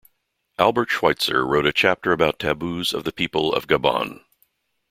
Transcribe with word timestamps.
Albert 0.57 0.89
Schweitzer 0.89 1.45
wrote 1.45 1.67
a 1.67 1.71
chapter 1.71 2.11
about 2.11 2.39
taboos 2.39 2.91
of 2.91 3.03
the 3.03 3.11
people 3.11 3.53
of 3.53 3.67
Gabon. 3.67 4.21